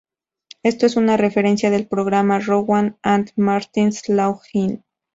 [0.63, 4.83] Esto es una referencia del programa "Rowan and Martin's Laugh-In".